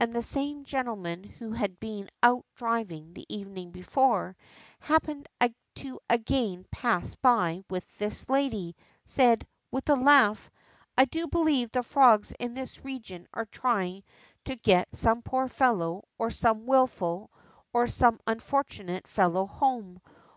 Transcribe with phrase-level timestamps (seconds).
[0.00, 4.36] And the same gentleman Avho had been out driving the evening before,
[4.80, 5.26] happening
[5.76, 10.50] to again pass by with his lady, said, with a laugh:
[10.98, 14.02] I do believe the frogs in this region are trying
[14.46, 17.30] to get some poor fellow, or some wilful,
[17.72, 20.00] or some unfortunate fellow home.